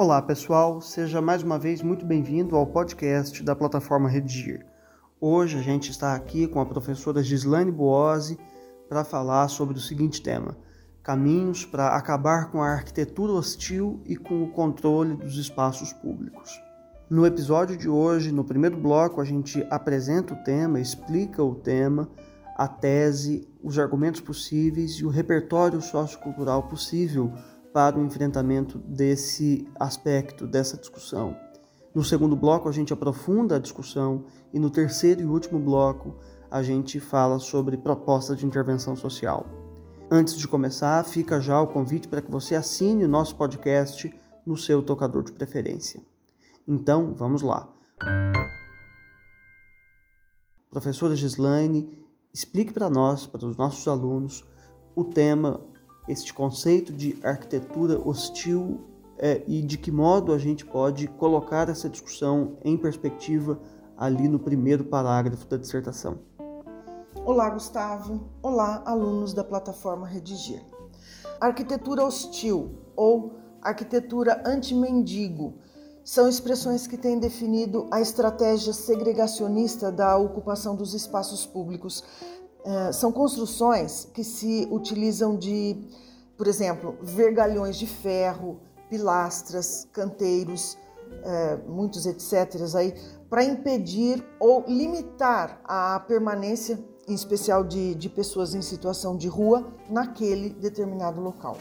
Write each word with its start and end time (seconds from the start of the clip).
Olá 0.00 0.22
pessoal, 0.22 0.80
seja 0.80 1.20
mais 1.20 1.42
uma 1.42 1.58
vez 1.58 1.82
muito 1.82 2.06
bem-vindo 2.06 2.54
ao 2.54 2.64
podcast 2.64 3.42
da 3.42 3.56
plataforma 3.56 4.08
Redigir. 4.08 4.64
Hoje 5.20 5.58
a 5.58 5.60
gente 5.60 5.90
está 5.90 6.14
aqui 6.14 6.46
com 6.46 6.60
a 6.60 6.66
professora 6.66 7.20
Gislaine 7.20 7.72
Boose 7.72 8.38
para 8.88 9.02
falar 9.02 9.48
sobre 9.48 9.76
o 9.76 9.80
seguinte 9.80 10.22
tema: 10.22 10.56
caminhos 11.02 11.66
para 11.66 11.96
acabar 11.96 12.48
com 12.52 12.62
a 12.62 12.68
arquitetura 12.68 13.32
hostil 13.32 14.00
e 14.06 14.14
com 14.14 14.44
o 14.44 14.52
controle 14.52 15.16
dos 15.16 15.36
espaços 15.36 15.92
públicos. 15.92 16.48
No 17.10 17.26
episódio 17.26 17.76
de 17.76 17.88
hoje, 17.88 18.30
no 18.30 18.44
primeiro 18.44 18.76
bloco, 18.76 19.20
a 19.20 19.24
gente 19.24 19.66
apresenta 19.68 20.32
o 20.32 20.44
tema, 20.44 20.78
explica 20.78 21.42
o 21.42 21.56
tema, 21.56 22.08
a 22.56 22.68
tese, 22.68 23.48
os 23.60 23.76
argumentos 23.80 24.20
possíveis 24.20 24.92
e 24.92 25.04
o 25.04 25.08
repertório 25.08 25.82
sociocultural 25.82 26.68
possível 26.68 27.32
para 27.78 27.96
o 27.96 28.04
enfrentamento 28.04 28.76
desse 28.76 29.64
aspecto, 29.78 30.48
dessa 30.48 30.76
discussão. 30.76 31.36
No 31.94 32.02
segundo 32.02 32.34
bloco, 32.34 32.68
a 32.68 32.72
gente 32.72 32.92
aprofunda 32.92 33.54
a 33.54 33.58
discussão 33.60 34.24
e 34.52 34.58
no 34.58 34.68
terceiro 34.68 35.20
e 35.20 35.24
último 35.24 35.60
bloco, 35.60 36.16
a 36.50 36.60
gente 36.60 36.98
fala 36.98 37.38
sobre 37.38 37.76
proposta 37.76 38.34
de 38.34 38.44
intervenção 38.44 38.96
social. 38.96 39.46
Antes 40.10 40.36
de 40.36 40.48
começar, 40.48 41.04
fica 41.04 41.40
já 41.40 41.60
o 41.60 41.68
convite 41.68 42.08
para 42.08 42.20
que 42.20 42.28
você 42.28 42.56
assine 42.56 43.04
o 43.04 43.08
nosso 43.08 43.36
podcast 43.36 44.12
no 44.44 44.56
seu 44.56 44.82
tocador 44.82 45.22
de 45.22 45.30
preferência. 45.30 46.02
Então, 46.66 47.14
vamos 47.14 47.42
lá. 47.42 47.72
Professora 50.68 51.14
Gislaine, 51.14 52.04
explique 52.34 52.72
para 52.72 52.90
nós, 52.90 53.24
para 53.24 53.46
os 53.46 53.56
nossos 53.56 53.86
alunos, 53.86 54.44
o 54.96 55.04
tema 55.04 55.60
este 56.08 56.32
conceito 56.32 56.92
de 56.92 57.18
arquitetura 57.22 58.00
hostil 58.00 58.80
é, 59.18 59.42
e 59.46 59.60
de 59.60 59.76
que 59.76 59.90
modo 59.90 60.32
a 60.32 60.38
gente 60.38 60.64
pode 60.64 61.06
colocar 61.06 61.68
essa 61.68 61.88
discussão 61.88 62.56
em 62.64 62.76
perspectiva 62.76 63.60
ali 63.96 64.28
no 64.28 64.38
primeiro 64.38 64.84
parágrafo 64.84 65.46
da 65.46 65.56
dissertação. 65.56 66.18
Olá, 67.24 67.50
Gustavo. 67.50 68.28
Olá, 68.42 68.82
alunos 68.86 69.34
da 69.34 69.44
plataforma 69.44 70.06
Redigir. 70.06 70.62
Arquitetura 71.40 72.04
hostil 72.04 72.78
ou 72.96 73.34
arquitetura 73.60 74.42
anti-mendigo 74.46 75.54
são 76.04 76.26
expressões 76.26 76.86
que 76.86 76.96
têm 76.96 77.18
definido 77.18 77.86
a 77.90 78.00
estratégia 78.00 78.72
segregacionista 78.72 79.92
da 79.92 80.16
ocupação 80.16 80.74
dos 80.74 80.94
espaços 80.94 81.44
públicos 81.44 82.02
são 82.92 83.12
construções 83.12 84.08
que 84.12 84.22
se 84.24 84.68
utilizam 84.70 85.36
de, 85.36 85.76
por 86.36 86.46
exemplo, 86.46 86.96
vergalhões 87.02 87.76
de 87.76 87.86
ferro, 87.86 88.60
pilastras, 88.88 89.88
canteiros, 89.92 90.76
é, 91.22 91.56
muitos 91.66 92.06
etc. 92.06 92.60
aí, 92.76 92.94
para 93.28 93.44
impedir 93.44 94.24
ou 94.38 94.64
limitar 94.66 95.60
a 95.64 96.00
permanência, 96.00 96.78
em 97.06 97.14
especial 97.14 97.64
de, 97.64 97.94
de 97.94 98.08
pessoas 98.08 98.54
em 98.54 98.62
situação 98.62 99.16
de 99.16 99.28
rua, 99.28 99.66
naquele 99.88 100.50
determinado 100.50 101.20
local. 101.20 101.56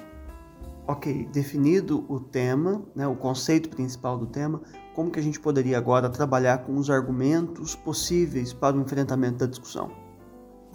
Ok, 0.86 1.28
definido 1.34 2.06
o 2.08 2.20
tema, 2.20 2.82
né, 2.96 3.06
o 3.08 3.16
conceito 3.16 3.70
principal 3.70 4.18
do 4.18 4.26
tema, 4.26 4.62
como 4.96 5.12
que 5.12 5.20
a 5.20 5.24
gente 5.24 5.40
poderia 5.40 5.78
agora 5.78 6.10
trabalhar 6.10 6.60
com 6.60 6.78
os 6.78 6.90
argumentos 6.90 7.76
possíveis 7.76 8.54
para 8.54 8.76
o 8.76 8.82
enfrentamento 8.82 9.38
da 9.38 9.46
discussão? 9.46 10.07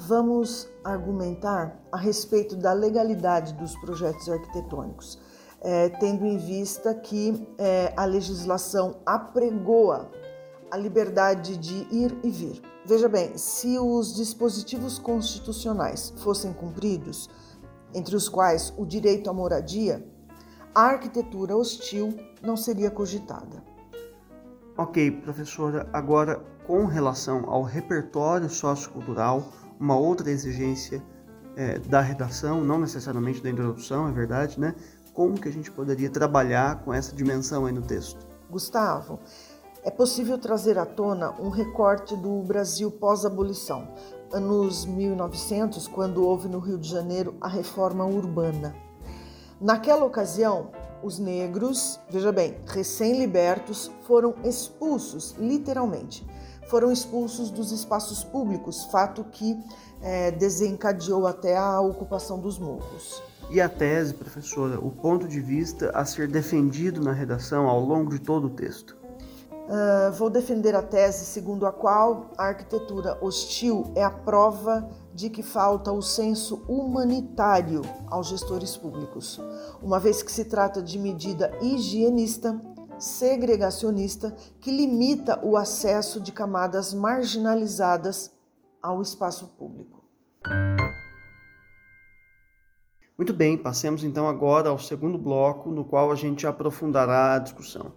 Vamos 0.07 0.69
argumentar 0.83 1.81
a 1.91 1.97
respeito 1.97 2.57
da 2.57 2.73
legalidade 2.73 3.55
dos 3.55 3.77
projetos 3.77 4.29
arquitetônicos, 4.29 5.19
é, 5.61 5.89
tendo 5.89 6.27
em 6.27 6.39
vista 6.39 6.95
que 6.95 7.47
é, 7.59 7.93
a 7.97 8.05
legislação 8.05 8.97
apregoa 9.07 10.11
a 10.71 10.77
liberdade 10.77 11.57
de 11.57 11.87
ir 11.95 12.19
e 12.25 12.31
vir. 12.31 12.63
Veja 12.85 13.09
bem, 13.09 13.37
se 13.37 13.79
os 13.79 14.17
dispositivos 14.17 14.99
constitucionais 14.99 16.13
fossem 16.19 16.53
cumpridos, 16.53 17.31
entre 17.95 18.17
os 18.17 18.29
quais 18.29 18.73
o 18.77 18.85
direito 18.85 19.31
à 19.31 19.33
moradia, 19.33 20.05
a 20.75 20.83
arquitetura 20.83 21.57
hostil 21.57 22.17
não 22.43 22.57
seria 22.57 22.91
cogitada. 22.91 23.63
Ok, 24.77 25.11
professora, 25.11 25.87
agora 25.93 26.43
com 26.67 26.87
relação 26.87 27.45
ao 27.51 27.63
repertório 27.63 28.49
sociocultural, 28.49 29.45
uma 29.83 29.97
outra 29.97 30.31
exigência 30.31 31.03
é, 31.57 31.77
da 31.81 32.01
redação, 32.01 32.63
não 32.63 32.79
necessariamente 32.79 33.43
da 33.43 33.51
introdução, 33.51 34.09
é 34.09 34.13
verdade, 34.13 34.61
né? 34.61 34.77
Como 35.13 35.39
que 35.39 35.49
a 35.49 35.53
gente 35.53 35.73
poderia 35.73 36.09
trabalhar 36.09 36.85
com 36.85 36.95
essa 36.95 37.15
dimensão 37.17 37.67
aí 37.67 37.73
no 37.73 37.83
texto? 37.83 38.25
Gustavo, 38.49 39.19
é 39.83 39.91
possível 39.91 40.39
trazer 40.39 40.79
à 40.79 40.87
tona 40.87 41.33
um 41.41 41.49
recorte 41.49 42.17
do 42.17 42.43
Brasil 42.43 42.93
pós-abolição, 42.93 43.89
anos 44.33 44.87
1900, 44.87 45.89
quando 45.89 46.25
houve 46.25 46.49
no 46.49 46.61
Rio 46.61 46.79
de 46.79 46.89
Janeiro 46.89 47.35
a 47.41 47.49
reforma 47.49 48.07
urbana. 48.07 48.77
Naquela 49.61 50.05
ocasião, 50.05 50.71
os 51.03 51.19
negros, 51.19 51.99
veja 52.09 52.31
bem, 52.31 52.57
recém-libertos, 52.69 53.91
foram 54.03 54.37
expulsos, 54.45 55.35
literalmente, 55.37 56.25
foram 56.69 56.91
expulsos 56.91 57.51
dos 57.51 57.73
espaços 57.73 58.25
públicos, 58.25 58.85
fato 58.85 59.25
que 59.25 59.59
é, 60.01 60.31
desencadeou 60.31 61.27
até 61.27 61.57
a 61.57 61.81
ocupação 61.81 62.39
dos 62.39 62.59
morros. 62.59 63.23
E 63.51 63.61
a 63.61 63.69
tese, 63.69 64.15
professora, 64.15 64.79
o 64.81 64.91
ponto 64.91 65.29
de 65.29 65.41
vista 65.41 65.91
a 65.95 66.05
ser 66.05 66.29
defendido 66.29 67.01
na 67.01 67.13
redação 67.13 67.69
ao 67.69 67.81
longo 67.81 68.11
de 68.11 68.19
todo 68.19 68.47
o 68.47 68.51
texto? 68.51 68.97
Uh, 69.63 70.11
vou 70.13 70.29
defender 70.29 70.75
a 70.75 70.83
tese 70.83 71.25
segundo 71.25 71.67
a 71.67 71.73
qual 71.73 72.33
a 72.37 72.47
arquitetura 72.47 73.17
hostil 73.21 73.93
é 73.95 74.03
a 74.03 74.11
prova 74.11 74.89
de 75.15 75.31
que 75.31 75.43
falta 75.43 75.93
o 75.93 76.03
senso 76.03 76.65
humanitário 76.67 77.83
aos 78.09 78.27
gestores 78.27 78.77
públicos, 78.77 79.41
uma 79.81 80.01
vez 80.01 80.23
que 80.23 80.33
se 80.33 80.47
trata 80.47 80.83
de 80.83 80.99
medida 80.99 81.53
higienista 81.61 82.59
segregacionista 83.03 84.35
que 84.61 84.71
limita 84.71 85.41
o 85.43 85.57
acesso 85.57 86.21
de 86.21 86.31
camadas 86.31 86.95
marginalizadas 86.95 88.33
ao 88.81 89.03
espaço 89.03 89.49
público. 89.59 90.03
Muito 93.19 93.33
bem, 93.33 93.57
passemos 93.57 94.03
então 94.05 94.29
agora 94.29 94.71
ao 94.71 94.79
segundo 94.79 95.19
bloco, 95.19 95.71
no 95.71 95.85
qual 95.85 96.11
a 96.11 96.15
gente 96.15 96.47
aprofundará 96.47 97.35
a 97.35 97.39
discussão. 97.39 97.93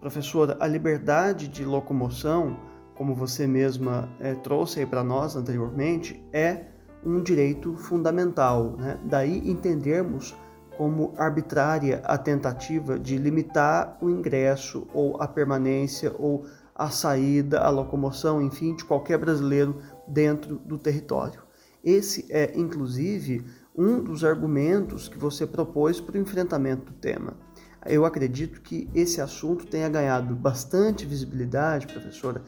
Professora, 0.00 0.56
a 0.60 0.66
liberdade 0.66 1.46
de 1.46 1.64
locomoção, 1.64 2.58
como 2.94 3.14
você 3.14 3.46
mesma 3.46 4.08
é, 4.18 4.34
trouxe 4.34 4.80
aí 4.80 4.86
para 4.86 5.04
nós 5.04 5.36
anteriormente, 5.36 6.22
é 6.32 6.64
um 7.04 7.22
direito 7.22 7.74
fundamental. 7.76 8.76
Né? 8.76 8.98
Daí 9.04 9.38
entendermos 9.48 10.34
como 10.80 11.12
arbitrária 11.18 12.00
a 12.06 12.16
tentativa 12.16 12.98
de 12.98 13.18
limitar 13.18 13.98
o 14.00 14.08
ingresso 14.08 14.88
ou 14.94 15.20
a 15.20 15.28
permanência 15.28 16.10
ou 16.18 16.46
a 16.74 16.88
saída, 16.88 17.60
a 17.60 17.68
locomoção, 17.68 18.40
enfim, 18.40 18.74
de 18.74 18.82
qualquer 18.86 19.18
brasileiro 19.18 19.76
dentro 20.08 20.56
do 20.56 20.78
território. 20.78 21.42
Esse 21.84 22.24
é, 22.30 22.58
inclusive, 22.58 23.44
um 23.76 24.02
dos 24.02 24.24
argumentos 24.24 25.06
que 25.06 25.18
você 25.18 25.46
propôs 25.46 26.00
para 26.00 26.16
o 26.16 26.18
enfrentamento 26.18 26.90
do 26.90 26.98
tema. 26.98 27.34
Eu 27.84 28.06
acredito 28.06 28.62
que 28.62 28.88
esse 28.94 29.20
assunto 29.20 29.66
tenha 29.66 29.90
ganhado 29.90 30.34
bastante 30.34 31.04
visibilidade, 31.04 31.88
professora, 31.88 32.42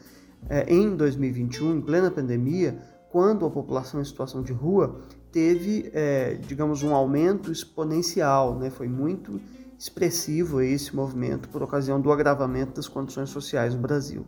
é, 0.49 0.73
em 0.73 0.95
2021, 0.95 1.75
em 1.75 1.81
plena 1.81 2.09
pandemia, 2.09 2.79
quando 3.11 3.45
a 3.45 3.51
população 3.51 4.01
em 4.01 4.05
situação 4.05 4.41
de 4.41 4.53
rua 4.53 5.03
teve, 5.33 5.89
é, 5.95 6.35
digamos, 6.35 6.83
um 6.83 6.93
aumento 6.93 7.51
exponencial, 7.51 8.53
né? 8.53 8.69
foi 8.69 8.87
muito 8.87 9.41
expressivo 9.77 10.61
esse 10.61 10.95
movimento 10.95 11.49
por 11.49 11.63
ocasião 11.63 11.99
do 11.99 12.11
agravamento 12.11 12.73
das 12.73 12.87
condições 12.87 13.31
sociais 13.31 13.73
no 13.73 13.81
Brasil. 13.81 14.25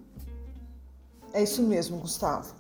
É 1.32 1.44
isso 1.44 1.62
mesmo, 1.62 1.98
Gustavo. 2.00 2.56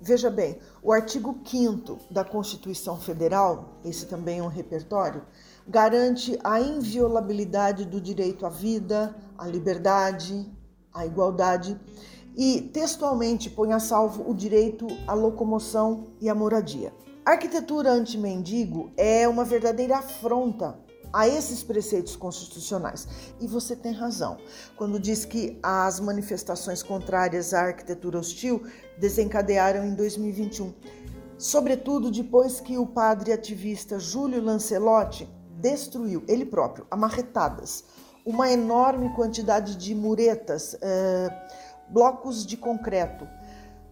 Veja 0.00 0.30
bem, 0.30 0.58
o 0.82 0.92
artigo 0.92 1.36
5 1.44 1.98
da 2.10 2.22
Constituição 2.22 2.96
Federal, 2.98 3.80
esse 3.84 4.06
também 4.06 4.38
é 4.38 4.42
um 4.42 4.48
repertório, 4.48 5.22
garante 5.66 6.38
a 6.44 6.60
inviolabilidade 6.60 7.84
do 7.84 8.00
direito 8.00 8.44
à 8.44 8.50
vida, 8.50 9.16
à 9.36 9.46
liberdade, 9.46 10.46
à 10.92 11.06
igualdade 11.06 11.76
e, 12.36 12.60
textualmente, 12.60 13.50
põe 13.50 13.72
a 13.72 13.80
salvo 13.80 14.30
o 14.30 14.34
direito 14.34 14.86
à 15.06 15.14
locomoção 15.14 16.08
e 16.20 16.28
à 16.28 16.34
moradia. 16.34 16.92
A 17.28 17.32
arquitetura 17.32 17.90
anti-mendigo 17.90 18.90
é 18.96 19.28
uma 19.28 19.44
verdadeira 19.44 19.98
afronta 19.98 20.78
a 21.12 21.28
esses 21.28 21.62
preceitos 21.62 22.16
constitucionais. 22.16 23.06
E 23.38 23.46
você 23.46 23.76
tem 23.76 23.92
razão 23.92 24.38
quando 24.76 24.98
diz 24.98 25.26
que 25.26 25.58
as 25.62 26.00
manifestações 26.00 26.82
contrárias 26.82 27.52
à 27.52 27.64
arquitetura 27.64 28.18
hostil 28.18 28.62
desencadearam 28.96 29.84
em 29.84 29.94
2021, 29.94 30.72
sobretudo 31.36 32.10
depois 32.10 32.60
que 32.60 32.78
o 32.78 32.86
padre 32.86 33.30
ativista 33.30 33.98
Júlio 33.98 34.42
Lancelotti 34.42 35.28
destruiu 35.60 36.24
ele 36.26 36.46
próprio 36.46 36.86
a 36.90 36.96
marretadas 36.96 37.84
uma 38.24 38.50
enorme 38.50 39.14
quantidade 39.14 39.76
de 39.76 39.94
muretas, 39.94 40.78
eh, 40.80 41.28
blocos 41.90 42.46
de 42.46 42.56
concreto, 42.56 43.28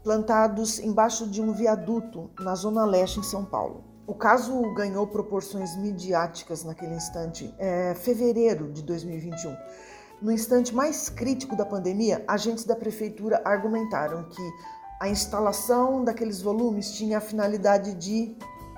plantados 0.07 0.79
embaixo 0.79 1.27
de 1.27 1.43
um 1.43 1.53
viaduto 1.53 2.31
na 2.39 2.55
Zona 2.55 2.85
Leste, 2.85 3.19
em 3.19 3.25
São 3.25 3.45
Paulo. 3.45 3.83
O 4.07 4.15
caso 4.15 4.73
ganhou 4.73 5.05
proporções 5.09 5.77
midiáticas 5.77 6.63
naquele 6.63 6.95
instante, 6.95 7.53
é 7.59 7.93
fevereiro 7.93 8.71
de 8.71 8.85
2021. 8.85 9.57
No 10.23 10.31
instante 10.31 10.73
mais 10.73 11.09
crítico 11.09 11.57
da 11.57 11.67
pandemia, 11.67 12.25
agentes 12.29 12.63
da 12.63 12.77
prefeitura 12.77 13.43
argumentaram 13.45 14.29
que 14.29 14.51
a 15.01 15.09
instalação 15.09 16.05
daqueles 16.05 16.41
volumes 16.41 16.93
tinha 16.93 17.19
a 17.19 17.21
finalidade 17.21 17.93
de 17.95 18.37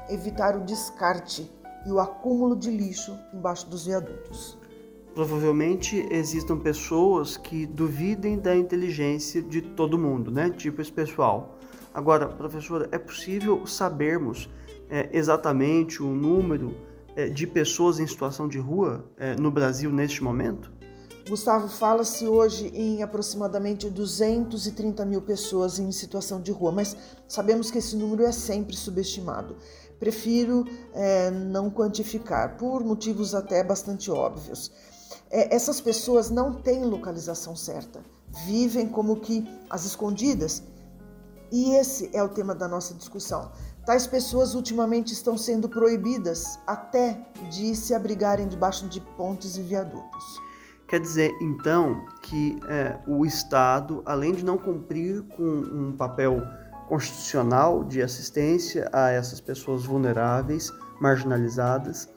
evitar 0.09 0.57
o 0.57 0.65
descarte 0.65 1.53
e 1.85 1.93
o 1.93 2.01
acúmulo 2.01 2.57
de 2.57 2.71
lixo 2.71 3.15
embaixo 3.35 3.69
dos 3.69 3.85
viadutos. 3.85 4.57
Provavelmente 5.15 6.07
existam 6.11 6.59
pessoas 6.59 7.37
que 7.37 7.67
duvidem 7.67 8.39
da 8.39 8.55
inteligência 8.55 9.43
de 9.43 9.61
todo 9.61 9.99
mundo, 9.99 10.31
né? 10.31 10.51
Tipo 10.51 10.81
esse 10.81 10.93
pessoal. 10.93 11.59
Agora, 11.93 12.29
professora, 12.29 12.89
é 12.93 12.99
possível 12.99 13.67
sabermos 13.67 14.49
é, 14.89 15.09
exatamente 15.13 16.03
o 16.03 16.07
número 16.07 16.77
é, 17.17 17.29
de 17.29 17.47
pessoas 17.47 17.99
em 17.99 18.07
situação 18.07 18.47
de 18.47 18.59
rua 18.59 19.05
é, 19.17 19.35
no 19.35 19.51
Brasil 19.51 19.91
neste 19.91 20.23
momento? 20.23 20.71
Gustavo, 21.29 21.69
fala-se 21.69 22.27
hoje 22.27 22.69
em 22.69 23.03
aproximadamente 23.03 23.91
230 23.91 25.05
mil 25.05 25.21
pessoas 25.21 25.79
em 25.79 25.93
situação 25.93 26.41
de 26.41 26.51
rua, 26.51 26.73
mas 26.73 26.97
sabemos 27.27 27.71
que 27.71 27.79
esse 27.79 27.97
número 27.97 28.25
é 28.25 28.33
sempre 28.33 28.75
subestimado. 28.75 29.57
Prefiro 29.99 30.65
é, 30.95 31.31
não 31.31 31.71
quantificar, 31.71 32.57
por 32.57 32.83
motivos 32.83 33.35
até 33.35 33.63
bastante 33.63 34.11
óbvios. 34.11 34.73
É, 35.31 35.55
essas 35.55 35.81
pessoas 35.81 36.31
não 36.31 36.53
têm 36.53 36.85
localização 36.85 37.55
certa, 37.55 38.01
vivem 38.47 38.89
como 38.89 39.17
que 39.17 39.47
as 39.69 39.85
escondidas. 39.85 40.63
E 41.51 41.75
esse 41.75 42.11
é 42.13 42.23
o 42.23 42.29
tema 42.29 42.55
da 42.55 42.69
nossa 42.69 42.95
discussão. 42.95 43.51
Tais 43.87 44.07
pessoas 44.07 44.55
ultimamente 44.55 45.13
estão 45.15 45.39
sendo 45.39 45.69
proibidas 45.69 46.59
até 46.67 47.27
de 47.51 47.75
se 47.75 47.95
abrigarem 47.95 48.47
debaixo 48.47 48.87
de 48.87 49.01
pontes 49.01 49.57
e 49.57 49.63
viadutos. 49.63 50.25
Quer 50.87 51.01
dizer, 51.01 51.35
então, 51.41 52.05
que 52.23 52.59
é, 52.69 52.99
o 53.07 53.25
Estado, 53.25 54.03
além 54.07 54.33
de 54.33 54.45
não 54.45 54.57
cumprir 54.57 55.23
com 55.37 55.43
um 55.43 55.95
papel 55.97 56.43
constitucional 56.89 57.85
de 57.85 58.01
assistência 58.01 58.89
a 58.93 59.11
essas 59.11 59.41
pessoas 59.41 59.85
vulneráveis, 59.85 60.73
marginalizadas, 61.01 62.09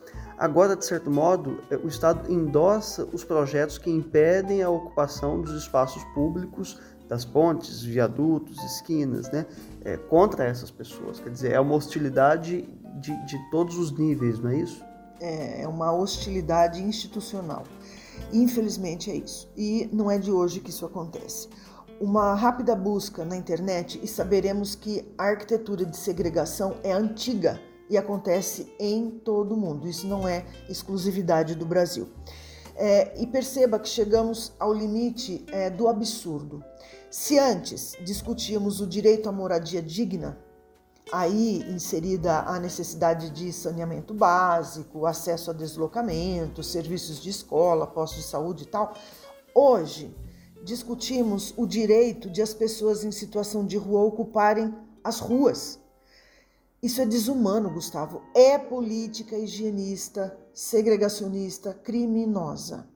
agora, 0.42 0.76
de 0.76 0.84
certo 0.84 1.12
modo, 1.12 1.60
é, 1.70 1.78
o 1.78 1.88
Estado 1.88 2.32
endossa 2.32 3.08
os 3.14 3.24
projetos 3.24 3.78
que 3.78 3.92
impedem 3.92 4.64
a 4.64 4.70
ocupação 4.72 5.40
dos 5.40 5.54
espaços 5.54 6.04
públicos, 6.16 6.80
das 7.08 7.24
pontes, 7.24 7.84
viadutos, 7.84 8.58
esquinas, 8.64 9.32
né, 9.32 9.46
é, 9.86 9.98
contra 9.98 10.44
essas 10.44 10.72
pessoas. 10.72 11.20
Quer 11.20 11.30
dizer, 11.30 11.52
é 11.52 11.60
uma 11.60 11.76
hostilidade 11.76 12.68
de, 13.00 13.26
de 13.26 13.52
todos 13.52 13.78
os 13.78 13.92
níveis, 13.92 14.40
não 14.40 14.50
é 14.50 14.58
isso? 14.58 14.84
É, 15.20 15.62
é 15.62 15.68
uma 15.68 15.94
hostilidade 15.94 16.82
institucional. 16.82 17.64
Infelizmente 18.34 19.12
é 19.12 19.16
isso. 19.16 19.48
E 19.56 19.88
não 19.94 20.10
é 20.10 20.18
de 20.18 20.32
hoje 20.32 20.60
que 20.60 20.72
isso 20.72 20.86
acontece. 20.86 21.50
Uma 22.00 22.34
rápida 22.34 22.76
busca 22.76 23.24
na 23.24 23.38
internet 23.38 24.00
e 24.02 24.08
saberemos 24.08 24.74
que 24.74 25.06
a 25.20 25.26
arquitetura 25.26 25.86
de 25.86 25.96
segregação 25.96 26.78
é 26.84 26.92
antiga 26.92 27.60
e 27.92 27.98
acontece 27.98 28.74
em 28.80 29.12
todo 29.12 29.54
o 29.54 29.58
mundo. 29.58 29.86
Isso 29.86 30.08
não 30.08 30.26
é 30.26 30.46
exclusividade 30.70 31.56
do 31.56 31.66
Brasil. 31.66 32.08
É, 32.74 33.22
e 33.22 33.28
perceba 33.28 33.78
que 33.78 33.90
chegamos 33.90 34.54
ao 34.58 34.74
limite 34.74 35.46
é, 35.52 35.70
do 35.70 35.90
absurdo. 35.90 36.64
Se 37.12 37.38
antes 37.38 37.94
discutíamos 38.06 38.80
o 38.80 38.88
direito 38.88 39.28
à 39.28 39.32
moradia 39.34 39.82
digna, 39.82 40.40
aí 41.12 41.66
inserida 41.68 42.40
a 42.44 42.58
necessidade 42.62 43.30
de 43.30 43.52
saneamento 43.52 44.14
básico, 44.14 45.06
acesso 45.06 45.52
a 45.52 45.54
deslocamento, 45.54 46.64
serviços 46.64 47.22
de 47.22 47.30
escola, 47.30 47.86
postos 47.86 48.24
de 48.24 48.30
saúde 48.30 48.64
e 48.64 48.68
tal. 48.68 48.94
Hoje 49.54 50.16
discutimos 50.64 51.54
o 51.58 51.68
direito 51.68 52.30
de 52.30 52.42
as 52.42 52.54
pessoas 52.54 53.04
em 53.04 53.12
situação 53.12 53.66
de 53.66 53.76
rua 53.76 54.00
ocuparem 54.00 54.74
as 55.04 55.20
ruas. 55.20 55.81
Isso 56.82 57.00
é 57.00 57.06
desumano, 57.06 57.70
Gustavo. 57.70 58.24
É 58.36 58.58
política 58.58 59.38
higienista, 59.38 60.36
segregacionista, 60.52 61.76
criminosa. 61.76 62.90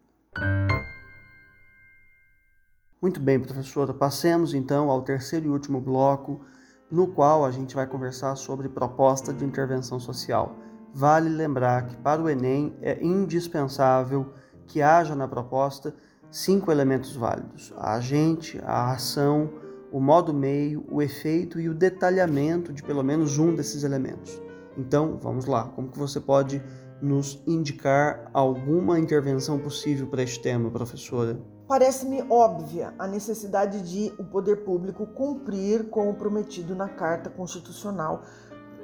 Muito 2.99 3.19
bem, 3.19 3.39
professora. 3.39 3.93
Passemos 3.93 4.55
então 4.55 4.89
ao 4.89 5.03
terceiro 5.03 5.45
e 5.45 5.49
último 5.49 5.79
bloco 5.79 6.43
no 6.89 7.13
qual 7.13 7.45
a 7.45 7.51
gente 7.51 7.75
vai 7.75 7.85
conversar 7.85 8.35
sobre 8.35 8.67
proposta 8.67 9.31
de 9.31 9.45
intervenção 9.45 9.99
social. 9.99 10.55
Vale 10.91 11.29
lembrar 11.29 11.85
que 11.85 11.95
para 11.97 12.23
o 12.23 12.27
Enem 12.27 12.75
é 12.81 13.03
indispensável 13.03 14.33
que 14.65 14.81
haja 14.81 15.13
na 15.15 15.27
proposta 15.27 15.93
cinco 16.31 16.71
elementos 16.71 17.15
válidos: 17.15 17.71
a 17.77 17.93
agente, 17.93 18.59
a 18.63 18.93
ação, 18.93 19.47
o 19.95 19.99
modo 20.01 20.33
meio, 20.33 20.85
o 20.91 21.01
efeito 21.01 21.57
e 21.57 21.69
o 21.69 21.73
detalhamento 21.73 22.73
de 22.73 22.83
pelo 22.83 23.01
menos 23.01 23.39
um 23.39 23.55
desses 23.55 23.85
elementos. 23.85 24.41
Então, 24.77 25.17
vamos 25.21 25.45
lá, 25.45 25.69
como 25.69 25.87
que 25.87 25.97
você 25.97 26.19
pode 26.19 26.61
nos 27.01 27.41
indicar 27.47 28.29
alguma 28.33 28.99
intervenção 28.99 29.57
possível 29.57 30.05
para 30.07 30.21
este 30.21 30.41
tema, 30.41 30.69
professora? 30.69 31.39
Parece-me 31.65 32.21
óbvia 32.29 32.93
a 32.99 33.07
necessidade 33.07 33.89
de 33.89 34.11
o 34.19 34.25
poder 34.25 34.65
público 34.65 35.07
cumprir 35.07 35.89
com 35.89 36.09
o 36.09 36.13
prometido 36.13 36.75
na 36.75 36.89
Carta 36.89 37.29
Constitucional 37.29 38.21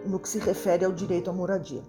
no 0.05 0.17
que 0.17 0.29
se 0.29 0.39
refere 0.39 0.85
ao 0.85 0.93
direito 0.93 1.29
à 1.29 1.33
moradia. 1.33 1.81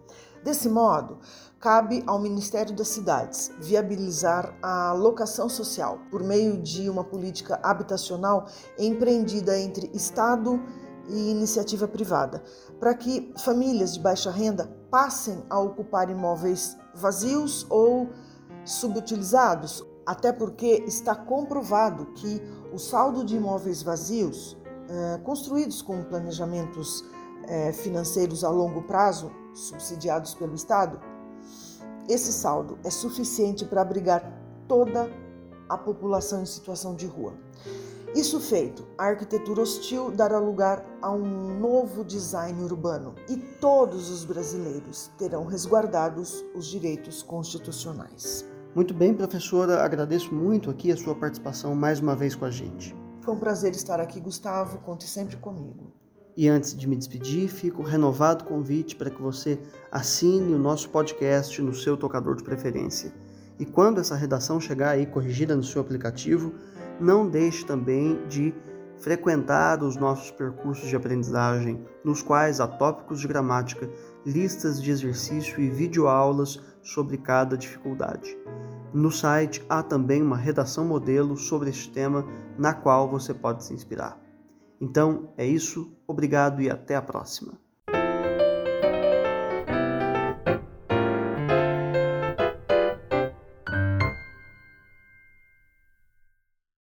Desse 0.43 0.69
modo, 0.69 1.21
cabe 1.61 2.03
ao 2.05 2.19
Ministério 2.19 2.75
das 2.75 2.89
Cidades 2.89 3.53
viabilizar 3.61 4.57
a 4.61 4.93
locação 4.93 5.49
social 5.49 6.01
por 6.11 6.21
meio 6.23 6.61
de 6.61 6.91
uma 6.91 7.05
política 7.05 7.61
habitacional 7.63 8.47
empreendida 8.77 9.57
entre 9.57 9.89
Estado 9.95 10.61
e 11.09 11.31
iniciativa 11.31 11.87
privada, 11.87 12.43
para 12.81 12.93
que 12.95 13.33
famílias 13.39 13.95
de 13.95 14.01
baixa 14.01 14.31
renda 14.33 14.69
passem 14.91 15.45
a 15.49 15.61
ocupar 15.61 16.11
imóveis 16.11 16.77
vazios 16.95 17.65
ou 17.71 18.11
subutilizados 18.65 19.85
até 20.05 20.33
porque 20.33 20.83
está 20.87 21.15
comprovado 21.15 22.07
que 22.15 22.43
o 22.73 22.79
saldo 22.79 23.25
de 23.25 23.37
imóveis 23.37 23.83
vazios, 23.83 24.57
eh, 24.89 25.21
construídos 25.23 25.81
com 25.81 26.03
planejamentos 26.03 27.05
eh, 27.47 27.73
financeiros 27.73 28.43
a 28.43 28.51
longo 28.51 28.83
prazo, 28.83 29.31
subsidiados 29.55 30.35
pelo 30.35 30.55
Estado, 30.55 31.01
esse 32.09 32.33
saldo 32.33 32.79
é 32.85 32.91
suficiente 32.91 33.65
para 33.65 33.83
abrigar 33.83 34.33
toda 34.67 35.11
a 35.69 35.79
população 35.79 36.43
em 36.43 36.47
situação 36.47 36.95
de 36.95 37.07
rua. 37.07 37.35
Isso 38.15 38.39
feito, 38.41 38.87
a 38.99 39.07
arquitetura 39.07 39.63
hostil 39.63 40.11
dará 40.11 40.39
lugar 40.39 40.85
a 41.01 41.11
um 41.11 41.59
novo 41.59 42.05
design 42.05 42.63
urbano 42.63 43.15
e 43.27 43.39
todos 43.39 44.11
os 44.11 44.23
brasileiros 44.23 45.11
terão 45.17 45.47
resguardados 45.47 46.45
os 46.55 46.67
direitos 46.67 47.23
constitucionais. 47.23 48.45
Muito 48.75 48.93
bem, 48.93 49.15
professora, 49.15 49.83
agradeço 49.83 50.35
muito 50.35 50.69
aqui 50.71 50.93
a 50.93 50.97
sua 50.97 51.15
participação 51.15 51.75
mais 51.75 52.01
uma 52.01 52.15
vez 52.15 52.35
com 52.35 52.45
a 52.45 52.51
gente. 52.51 52.95
Foi 53.23 53.35
um 53.35 53.39
prazer 53.39 53.73
estar 53.73 54.01
aqui, 54.01 54.21
Gustavo. 54.21 54.79
Conte 54.79 55.05
sempre 55.05 55.37
comigo. 55.37 56.02
E 56.37 56.49
antes 56.49 56.75
de 56.75 56.89
me 56.89 56.97
despedir, 56.97 57.49
fico 57.49 57.83
renovado 57.83 58.45
convite 58.45 58.97
para 58.97 59.11
que 59.11 59.21
você 59.21 59.59
assine 59.91 60.55
o 60.55 60.59
nosso 60.59 60.89
podcast 60.89 61.61
no 61.61 61.75
seu 61.75 61.97
tocador 61.97 62.37
de 62.37 62.43
preferência. 62.43 63.13
E 63.59 63.67
quando 63.67 64.01
essa 64.01 64.17
redação 64.17 64.59
chegar 64.59 64.91
aí 64.91 65.05
corrigida 65.05 65.55
no 65.55 65.63
seu 65.63 65.83
aplicativo, 65.83 66.55
não 66.99 67.29
deixe 67.29 67.67
também 67.67 68.19
de 68.29 68.55
frequentar 68.97 69.83
os 69.83 69.97
nossos 69.97 70.31
percursos 70.31 70.89
de 70.89 70.97
aprendizagem, 70.97 71.85
nos 72.05 72.23
quais 72.23 72.61
há 72.61 72.67
tópicos 72.67 73.21
de 73.21 73.29
gramática, 73.29 73.91
listas 74.25 74.81
de 74.81 74.91
exercício 74.91 75.61
e 75.61 75.69
videoaulas 75.69 76.61
sobre 76.83 77.19
cada 77.19 77.59
dificuldade. 77.59 78.39
No 78.95 79.11
site 79.11 79.65
há 79.69 79.83
também 79.83 80.23
uma 80.23 80.37
redação 80.37 80.85
modelo 80.85 81.37
sobre 81.37 81.71
este 81.71 81.91
tema 81.91 82.25
na 82.57 82.73
qual 82.73 83.11
você 83.11 83.35
pode 83.35 83.65
se 83.65 83.75
inspirar. 83.75 84.22
Então 84.83 85.33
é 85.37 85.47
isso, 85.47 85.97
obrigado 86.09 86.61
e 86.61 86.69
até 86.69 86.97
a 86.97 87.01
próxima. 87.01 87.53